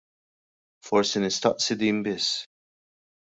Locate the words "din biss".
1.79-2.29